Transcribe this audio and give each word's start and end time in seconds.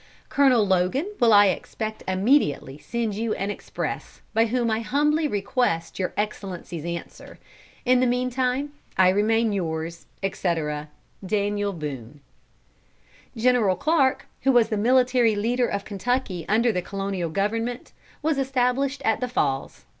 Colonel 0.29 0.65
Logan 0.65 1.11
will 1.19 1.31
I 1.31 1.49
expect 1.49 2.01
immediately 2.07 2.79
send 2.79 3.13
you 3.13 3.35
an 3.35 3.51
express, 3.51 4.21
by 4.33 4.45
whom 4.47 4.71
I 4.71 4.79
humbly 4.79 5.27
request 5.27 5.99
Your 5.99 6.11
Excellency's 6.17 6.85
answer. 6.85 7.37
In 7.85 7.99
the 7.99 8.07
meantime, 8.07 8.71
I 8.97 9.09
remain 9.09 9.53
yours, 9.53 10.07
etc., 10.23 10.89
Daniel 11.23 11.71
Boone." 11.71 12.21
General 13.37 13.75
Clarke, 13.75 14.25
who 14.41 14.51
was 14.51 14.69
the 14.69 14.75
military 14.75 15.35
leader 15.35 15.67
of 15.67 15.85
Kentucky 15.85 16.47
under 16.49 16.71
the 16.71 16.81
Colonial 16.81 17.29
government, 17.29 17.91
was 18.23 18.39
established 18.39 19.03
at 19.05 19.19
the 19.19 19.27
Falls. 19.27 19.85